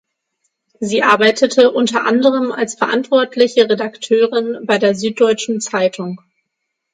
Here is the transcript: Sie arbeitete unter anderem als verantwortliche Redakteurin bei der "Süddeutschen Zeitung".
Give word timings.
Sie 0.79 1.03
arbeitete 1.03 1.69
unter 1.71 2.05
anderem 2.07 2.51
als 2.51 2.73
verantwortliche 2.73 3.69
Redakteurin 3.69 4.65
bei 4.65 4.79
der 4.79 4.95
"Süddeutschen 4.95 5.61
Zeitung". 5.61 6.19